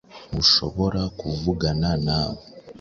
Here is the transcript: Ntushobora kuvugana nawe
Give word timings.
Ntushobora 0.29 1.01
kuvugana 1.19 1.89
nawe 2.07 2.41